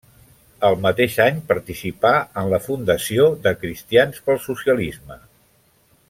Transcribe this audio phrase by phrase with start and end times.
[0.69, 2.13] El mateix any participà
[2.43, 5.19] en la fundació de Cristians pel Socialisme.